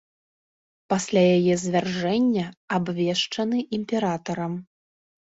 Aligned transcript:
Пасля 0.93 1.21
яе 1.37 1.53
звяржэння 1.63 2.45
абвешчаны 2.77 3.59
імператарам. 3.79 4.57